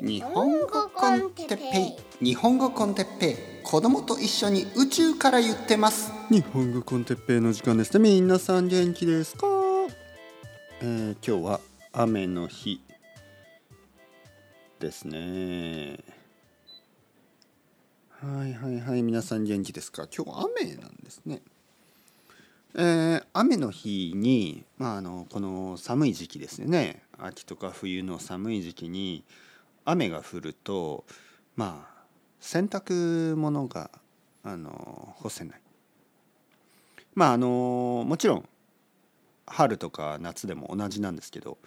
[0.00, 2.24] 日本語コンテッペイ。
[2.24, 3.36] 日本語コンテッペイ。
[3.64, 6.12] 子供と一緒に宇宙から言ってます。
[6.30, 7.98] 日本語コンテッペイの時間です。
[7.98, 9.48] ね皆さん元気ですか、
[10.82, 11.60] えー、今日は
[11.92, 12.80] 雨の日
[14.78, 15.98] ですね。
[18.20, 19.02] はいはいはい。
[19.02, 20.06] 皆さん元気ですか？
[20.16, 21.42] 今日雨なんですね。
[22.76, 27.02] えー、雨の日に、まあ、あのこの寒い時期ですね。
[27.18, 29.24] 秋とか冬の寒い時期に
[29.90, 31.04] 雨が降ると
[31.56, 32.04] まあ
[32.40, 33.90] 洗濯物が
[34.44, 35.60] あの干せない。
[37.14, 38.48] まああのもちろん
[39.46, 41.58] 春とか夏でも同じなんですけど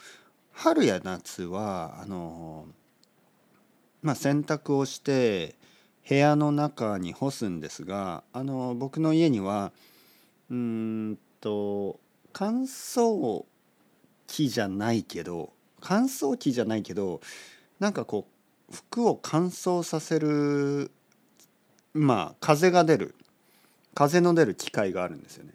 [0.51, 2.67] 春や夏はあの
[4.01, 5.55] まあ洗濯をして
[6.07, 9.71] 部屋の中に干すんですがあの僕の家には
[10.49, 11.99] うんと
[12.33, 13.45] 乾燥
[14.27, 17.19] 機じゃないけど乾燥機じゃないけど
[17.81, 18.27] なんかこ
[18.69, 20.91] う服を乾燥させる
[21.93, 23.15] まあ風が出る
[23.95, 25.51] 風の出る機械があるんですよね。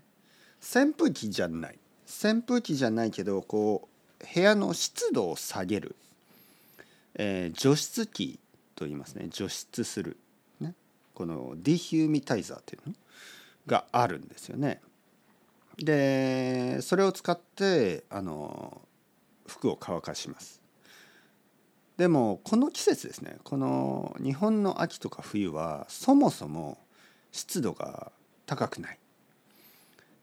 [0.61, 3.89] 扇風機じゃない扇風機じゃないけどこ
[4.20, 5.95] う部屋の湿度を下げる、
[7.14, 8.41] えー、除湿機
[8.75, 10.17] と言いますね除湿する、
[10.61, 10.75] ね、
[11.14, 12.95] このディヒューミタイザーっていうの？
[13.69, 14.81] があるんですよね。
[15.79, 18.81] でそれを使ってあの
[19.47, 20.66] 服を乾かします。
[21.97, 23.39] でもこの季節ですね。
[23.42, 26.78] この日本の秋とか冬はそもそも
[27.33, 28.12] 湿度が
[28.44, 28.98] 高くない。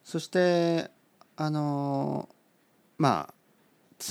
[0.04, 0.92] そして
[1.36, 2.30] あの
[2.98, 3.34] まあ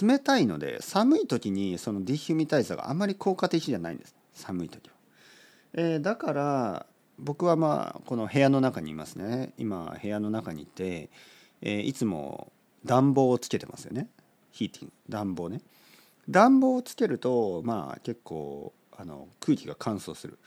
[0.05, 4.15] 冷たいので寒い時にそのディヒュミタイザーがあまり効果的じゃないんです。
[4.35, 4.97] 寒い時は。
[5.75, 6.87] えー、だから
[7.19, 9.53] 僕はまあこの部屋の中にいますね。
[9.57, 11.11] 今部屋の中にいて、
[11.61, 12.51] えー、いつも
[12.85, 14.09] 暖房をつけてますよね。
[14.51, 15.61] ヒーティング暖房ね。
[16.29, 20.39] 暖房をつけるとまあ結構あの空気が乾燥する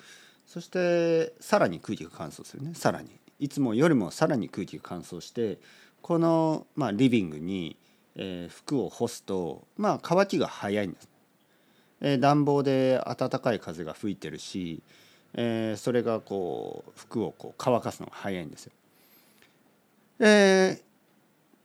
[0.47, 3.09] そしてさらに空気が乾燥するねさらに
[3.39, 5.57] いつもよりもさらに空気が乾燥して
[6.01, 7.75] この、まあ、リビングに、
[8.15, 11.09] えー、服を干すとまあ乾きが早いんです、
[12.01, 14.81] えー、暖房で暖かい風が吹いてるし、
[15.33, 18.71] えー、それがこう服をこう乾かすのが早いんですよ。
[20.19, 20.81] えー、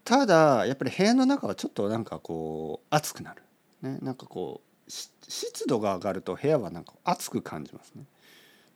[0.02, 3.42] ただやっぱり部屋の中はちょっとなんかこう暑くなる。
[3.82, 8.04] ね、なんかこう湿度が上がると部屋はなんか暑く感じますね。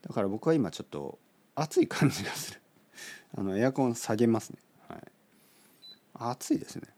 [0.06, 1.18] だから僕は今ちょっと
[1.54, 2.60] 暑い感じがする。
[3.36, 5.00] あのエアコン下げますね、はい、
[6.14, 6.88] 暑いですね。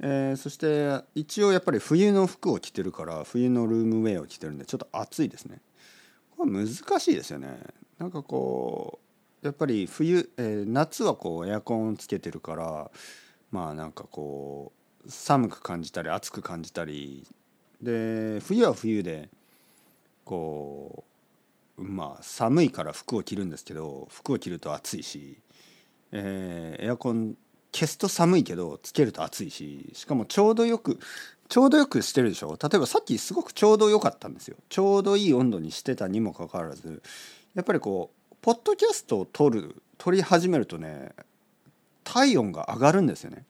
[0.00, 5.60] えー、そして一応やっぱり冬の服を着てるから冬のルームウェアを着てるんでちょっと暑いですね。
[6.36, 7.58] これ難しいですよね。
[7.98, 9.00] なんかこ
[9.42, 12.90] うやっぱり冬、えー、夏はこうエアコンつけてるから
[13.50, 17.26] まあなんかこう寒く感じたり暑く感じたり
[17.82, 19.28] で冬は冬で
[20.24, 21.04] こ
[21.78, 25.38] うまあ寒いから服を着るんですけど服を着ると暑いし、
[26.12, 27.36] えー、エアコン
[27.72, 30.98] 消すと寒いけどつけると暑いししかもちょうどよく
[31.48, 32.56] ちょうどよくしてるでしょ？
[32.62, 34.56] 例えばさっきすごくちょうど良かったんですよ。
[34.70, 37.02] ちょうどいい温度にしてたにもかかわらず
[37.54, 41.12] やっぱりこうポッドキャストを撮る撮り始めるとね
[42.02, 43.44] 体温が上がるんですよね。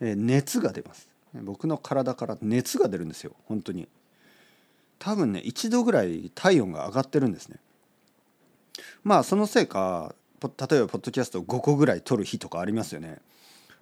[0.00, 1.08] 熱が出ます。
[1.42, 3.34] 僕の体から熱が出るんですよ。
[3.46, 3.88] 本当に。
[4.98, 7.58] 多分ね1度ぐらい体温が上がってるんですね。
[9.02, 13.18] まあそのせいか例えばポッドキャスト5個ぐらい取る日とかありますよね。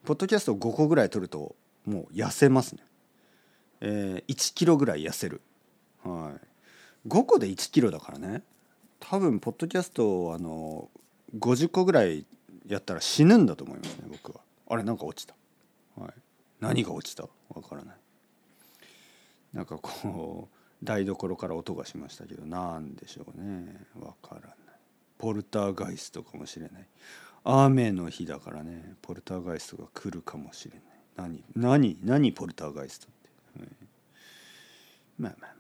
[0.05, 1.55] ポッドキャスト5個ぐらい取ると
[1.87, 2.83] もう痩せますね。
[3.81, 5.41] えー、1キロぐらい痩せる。
[6.05, 6.33] は
[7.05, 7.09] い。
[7.09, 8.43] 5個で1キロだからね。
[9.01, 10.89] 多分ポッドキャストあの
[11.37, 12.25] 50個ぐらい
[12.69, 14.41] やったら死ぬんだと思いますね僕は。
[14.69, 15.35] あれなんか落ちた。
[15.97, 16.13] はい、
[16.61, 17.25] 何が落ちた？
[17.55, 17.97] わからない。
[19.53, 23.77] なんかこう台所から音がしましたけど何でしょうね。
[24.01, 24.51] わからない。
[25.19, 26.87] ポルターガイストかもしれない。
[27.45, 28.95] 雨の日だからね。
[29.03, 30.83] ポルターガイストが来るかもしれない。
[31.17, 33.69] 何何何ポルターガイストって、はい、
[35.19, 35.51] まあまあ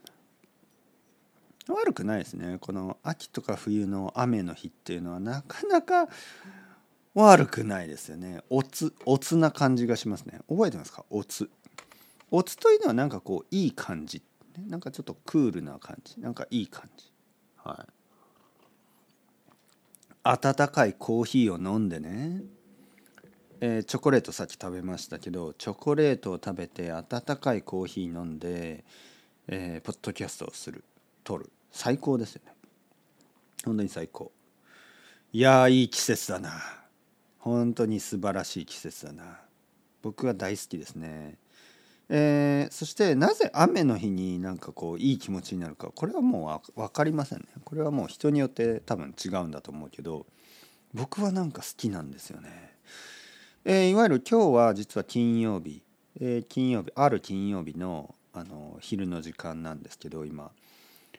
[1.68, 1.74] まあ。
[1.74, 2.58] 悪くないですね。
[2.60, 6.08] この秋とか冬の雨の日っていうのはなかなか
[7.14, 8.40] 悪くないですよね。
[8.48, 10.40] おつおつな感じがしますね。
[10.48, 11.04] 覚えてますか？
[11.10, 11.50] おつ。
[12.30, 14.22] おつというのはなんかこういい感じ。
[14.68, 16.20] なんかちょっとクールな感じ。
[16.20, 17.10] なんかいい感じ。
[17.56, 17.92] はい。
[20.24, 22.42] 温かいコーヒーを飲んでね、
[23.60, 28.84] えー、チョコレートさっき食べましたけどチョコレートを食べて温かいコーヒー飲んで、
[29.48, 30.84] えー、ポッドキャストをする
[31.24, 31.50] 撮る。
[31.72, 32.52] 最高ですよね。
[33.64, 34.30] 本当に最高。
[35.32, 36.52] いやいい季節だな。
[37.42, 39.40] 本当に素晴らしい季節だな。
[40.00, 41.38] 僕は大好きですね、
[42.08, 45.90] えー、そしてなぜ雨の日になんかこういい気持ちになるか。
[45.94, 47.46] これはもう分かりませんね。
[47.64, 50.26] これはもう人によって多分違うんだと思うけど
[50.94, 52.76] 僕はなんか好きなんですよね、
[53.64, 55.82] えー、いわゆる今日は実は金曜日、
[56.20, 60.52] えー、金曜日ある金曜日のあの昼の時間なんですけど今、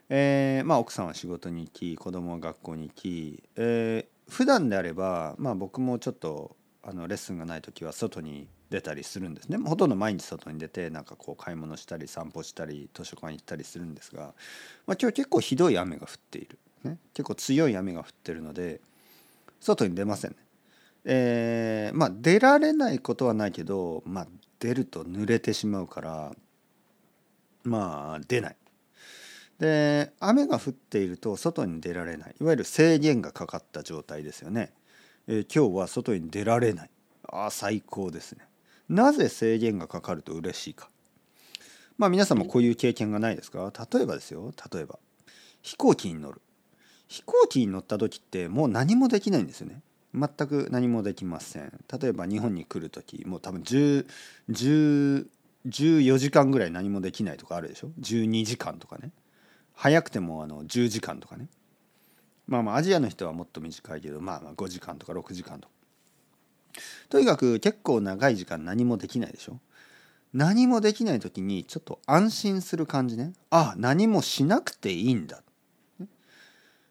[0.09, 14.33] えー、まあ奥さんは仕事に行き子供は学校に行き、え、普段であればまあ僕もちょっとあのレッスンがない時は外に出たりするんですねほとんど毎日外に出てなんかこう買い物したり散歩したり図書館行ったりするんですが、
[14.88, 18.81] まあ、今日結構ひどい雨が降っている、ね、結構強い雨が降ってるので
[19.59, 20.38] 外に出ませんね。
[21.06, 24.27] えー、まあ出られないことはないけど、まあ、
[24.59, 26.31] 出ると濡れてしまうから
[27.63, 28.56] まあ出ない。
[29.59, 32.35] で雨が降っていると外に出られない。
[32.39, 34.73] いわゆる制限がかかった状態ですよね。
[35.27, 36.89] えー、今日は外に出られない。
[37.31, 38.45] あ最高ですね。
[38.89, 40.89] なぜ制限がかかると嬉しいか。
[41.97, 43.71] まあ皆さんもこういう経験がないですか？
[43.94, 44.51] 例えばですよ。
[44.73, 45.00] 例えば
[45.61, 46.41] 飛行機に乗る。
[47.07, 49.81] 飛行機に乗った時ってもう何もできないんですよね。
[50.13, 51.71] 全く何もできません。
[52.01, 54.05] 例えば日本に来る時もう多分10
[54.50, 55.27] 10
[55.67, 59.11] 14時間ぐらい何もできないとかあるでしょ？12時間とかね
[59.73, 61.47] 早くてもあの10時間とかね。
[62.47, 65.73] まあまあアジアの人はもっと短いけどまあまあ5時間とか6時間とか。
[67.09, 69.59] とにかく結構長い時間何もできないでしょ。
[70.33, 73.33] 何もできない時にちょっと安心する感じね。
[73.51, 75.43] あ何もしなくていいんだ、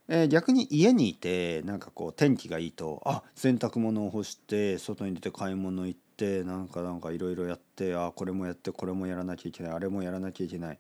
[0.07, 10.79] えー、逆に家にいてなんかこう天気がいいとあ洗濯物を干して外に出て買い物行ってなんかなんかいろいろやってあこれもやってこれもやらなきゃいけないあれもやらなきゃいけない。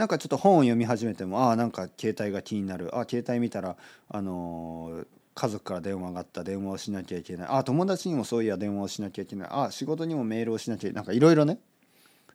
[0.00, 2.88] なんかちょっと本を読み始めてもあなんか携帯が気になる。
[2.96, 3.76] あ携帯見たら
[4.08, 6.42] あのー家族から電話があった。
[6.42, 7.48] 電話をしなきゃいけない。
[7.50, 9.48] あ友達にもそういや電話をしなきゃいけない。
[9.50, 10.94] あ仕事にもメールをしなきゃいけない。
[10.96, 11.58] なんかいろいろね。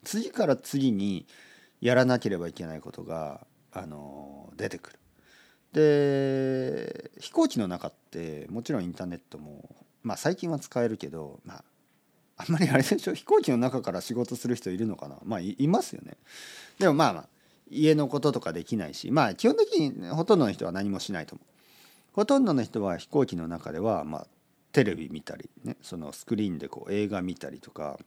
[0.03, 1.25] 次から次に
[1.81, 4.99] やらなければいけないことが、あの出てくる。
[5.73, 11.63] で飛行機の中ってもちろんインターネットもまあ最近は使えるけどまあ
[12.37, 13.15] あんまりあれでしょ。
[13.15, 15.17] 飛行機の中から仕事する人いるのかな。
[15.23, 16.17] まあいますよね。
[16.79, 17.34] でもまあまあ
[17.69, 21.55] 家のこととかできないしまあ基本的にほとんどの人は何もしないと思う。
[22.13, 24.27] ほとんどの人は飛行機の中では、まあ、
[24.71, 27.99] テレビ見たり、ね、そのスクリーンでこう映画見たりとか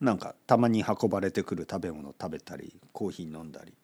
[0.00, 3.74] なんかたまに運ばれてくる食べ物食べたりコーヒー飲んだり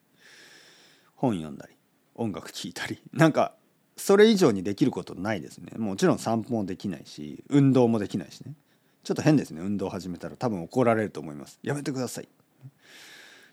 [1.14, 1.76] 本読んだり
[2.14, 3.54] 音楽聴いたり なんか
[3.96, 5.72] それ以上にできることないですね。
[5.76, 8.54] もちろん散歩もできないし運動もできないしね。
[9.04, 9.60] ちょっと変ですね。
[9.60, 11.60] 運動始めたら多分怒られると思います。
[11.62, 12.28] やめてください。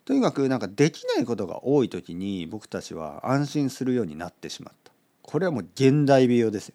[0.05, 4.91] とにかくなんかできないことが多い時に僕たちは安心するようになってしまった。
[5.21, 6.73] これはもう現代病です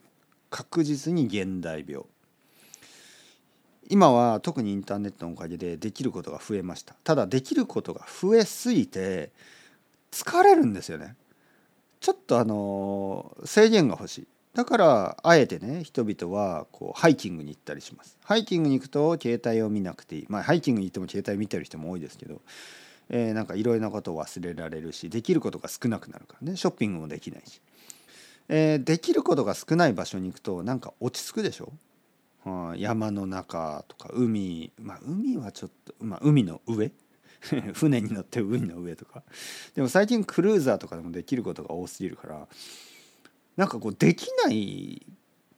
[0.51, 2.05] 確実に現代病。
[3.89, 6.95] 今は特にインターネットのおかげでできることが増えました。
[7.05, 9.31] ただできることが増えすぎて
[10.11, 11.15] 疲れるんですよね。
[12.01, 14.27] ちょっとあの制限が欲しい。
[14.55, 18.17] だからあえてね人々はこうハイキングに行ったりします。
[18.25, 20.27] ハイキングに行くと携帯を見なくていい。
[20.29, 22.41] まあハイキングに行っても携帯見てる人も多いですけど、
[23.09, 26.57] えー、なんかいろいろなことを忘れられるしできることが少なくなるからね。
[26.57, 27.61] ショッピングもできないし。
[28.49, 31.73] えー、できることが少ない場所に行くとなんか落ち着くでしょ、
[32.45, 34.73] はあ、山の中とか海。
[34.81, 36.93] まあ海はちょっと、まあ、海の上？
[37.75, 39.23] 船に乗って海の上とか。
[39.75, 42.49] でも最近クルーザーとかでもできることが多すぎるから
[43.57, 45.07] なんかこうできない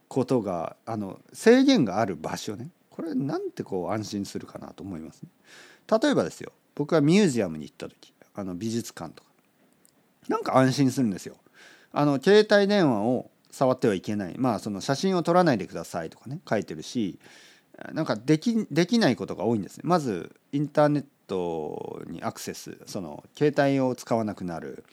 [0.08, 2.70] ことがあの制限がある場所ね。
[2.90, 5.28] これなんてこう安心するかなと思います、ね、
[6.02, 6.52] 例えばですよ。
[6.78, 9.28] 僕はミュージアムに行った時あの美術館とか。
[10.28, 11.36] なんか安心するんですよ。
[11.90, 14.34] あの携帯電話を触ってはいけない。
[14.38, 17.18] まあその写真を撮らないでくださいとかね書いてるし
[17.92, 19.82] なんかできできないことが多いんですね。
[19.84, 24.84] まずインターネットにアクセスその携帯を使わなくなる。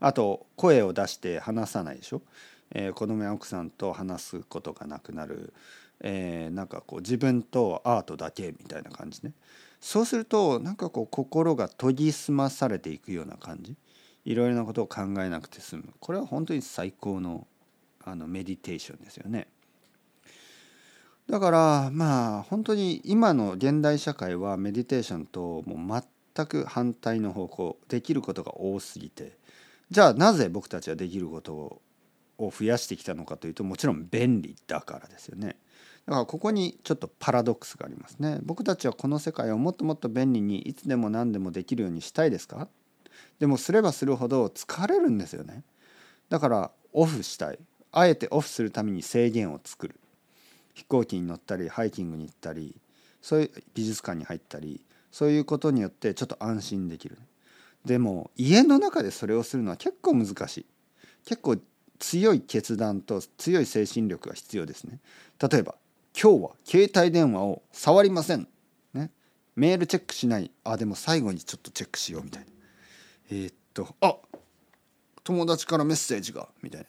[0.00, 2.22] あと声を出して話さないでしょ、
[2.70, 5.54] えー、子供や奥さんと話すことがなくなる、
[6.00, 9.32] えー、なんかこう自分とアートだけみたいな感じね。
[9.86, 13.76] そうするとなんかこう心が研ぎ澄まされていくような感じ
[14.24, 17.46] いろいろなことを考えなくて済むこれは本当に最高の
[18.02, 19.46] あのメディテーションですよね。
[21.28, 26.02] だからまあ本当に今の現代社会はメディテーションともう
[26.34, 29.38] 全く反対の方向できることが多すぎて
[29.90, 31.80] じゃあなぜ僕たちはできること
[32.38, 35.56] を増やしてきたのかというともちろん便利だからですよね。
[36.06, 38.38] だからここにちょっとパラドックスがありますね。
[38.42, 42.68] 僕たちはこの世界をもっともっと便利にいつでも何でもできるようにしたいですか？
[43.40, 45.64] でもすればするほど疲れるんですよね。
[46.28, 47.58] だからオフしたい。
[47.92, 49.96] あえてオフするために制限を作る。
[50.74, 52.76] 飛行機に乗ったりハイキングに行ったり
[53.22, 57.18] そういう美術館に入ったりそういうことによってちょっと安心できる。
[57.84, 60.66] でも家の中でそれをするのは結構難しい。
[61.24, 61.56] 結構
[61.98, 65.00] 強い決断と強い精神力が必要ですね。
[65.40, 65.74] 例えば
[66.18, 68.48] 今日は携帯電話を触りません、
[68.94, 69.10] ね、
[69.54, 70.50] メールチェックしない。
[70.64, 72.46] あでも最後にちょっとチェックしようみたいな。
[73.30, 74.16] えー、っとあ
[75.24, 76.86] 友達からメッセージがみたいな。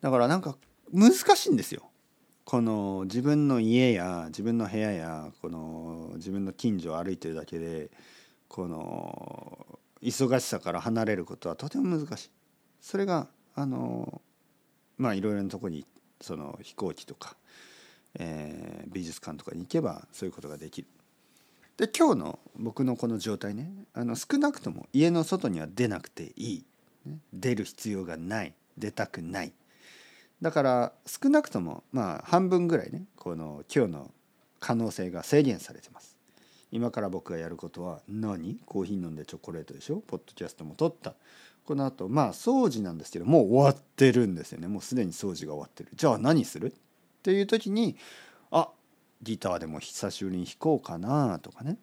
[0.00, 0.56] だからなんか
[0.92, 1.88] 難しいんですよ。
[2.44, 7.90] この自分の家や自分の部屋やこの自分の近所を歩いてるだけで
[8.48, 12.30] この忙しさから離れることはとても難しい。
[12.80, 14.22] それがあの
[14.96, 15.88] まあいろいろなとこに行っ
[16.20, 17.36] その飛行機とか、
[18.18, 20.88] えー、美術館とかに行けばそういうことができる。
[21.76, 26.64] で今日の僕のこの状態ねあの少なくとも家の外には出なくていい、
[27.32, 28.54] 出る必要がない。
[28.76, 29.52] 出たくない。
[30.40, 34.10] だから少なくともまあ半分ぐらいねこの今日の
[34.60, 36.16] 可能性が制限されてます。
[36.70, 38.60] 今から僕がやることは何？
[38.66, 40.02] コーヒー飲んでチョコレートでしょ？
[40.06, 41.14] ポッドキャストも撮った。
[41.68, 44.68] この後まあ掃除なんですけどもう終わってるんですよね。
[44.68, 45.90] もうすでに掃除が終わってる。
[45.94, 46.68] じゃあ何する？
[46.68, 46.72] っ
[47.22, 47.98] ていう時に
[48.50, 48.70] あ
[49.22, 51.76] ギターでも久しぶりに弾こうかなとかね。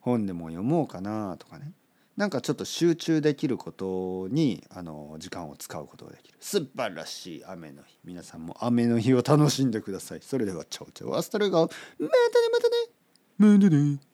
[0.00, 1.72] 本でも読もうかなとかね。
[2.18, 6.36] なんかちょっと集中できることにあの時間を使うことができる。
[6.38, 7.96] 素晴らしい雨の日。
[8.04, 10.20] 皆さんも雨の日を楽しんでください。
[10.20, 11.78] それではチャオチャオアストレガまたね
[12.52, 13.56] またね。
[13.56, 14.09] またね。